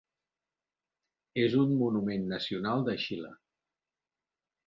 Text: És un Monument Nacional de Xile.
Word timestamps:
És 1.41 1.57
un 1.65 1.75
Monument 1.83 2.25
Nacional 2.33 2.83
de 2.87 2.97
Xile. 3.05 3.29